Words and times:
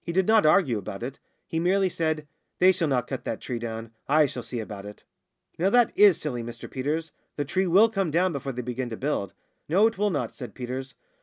He 0.00 0.12
did 0.12 0.26
not 0.26 0.46
argue 0.46 0.78
about 0.78 1.02
it. 1.02 1.18
He 1.46 1.60
merely 1.60 1.90
said, 1.90 2.26
"They 2.58 2.72
shall 2.72 2.88
not 2.88 3.06
cut 3.06 3.26
that 3.26 3.38
tree 3.42 3.58
down. 3.58 3.90
I 4.08 4.24
shall 4.24 4.42
see 4.42 4.60
about 4.60 4.86
it." 4.86 5.04
"Now 5.58 5.68
that 5.68 5.92
is 5.94 6.18
silly, 6.18 6.42
Mr 6.42 6.70
Peters. 6.70 7.12
The 7.36 7.44
tree 7.44 7.66
will 7.66 7.90
come 7.90 8.10
down 8.10 8.32
before 8.32 8.52
they 8.52 8.62
begin 8.62 8.88
to 8.88 8.96
build." 8.96 9.34
"No, 9.68 9.86
it 9.86 9.98
will 9.98 10.08
not," 10.08 10.34
said 10.34 10.54
Peters. 10.54 10.94